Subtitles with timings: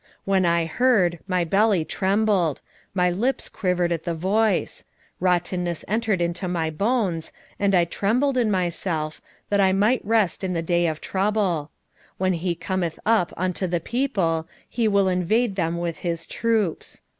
[0.01, 2.59] 3:16 When I heard, my belly trembled;
[2.95, 4.83] my lips quivered at the voice:
[5.19, 10.53] rottenness entered into my bones, and I trembled in myself, that I might rest in
[10.53, 11.69] the day of trouble:
[12.17, 17.03] when he cometh up unto the people, he will invade them with his troops.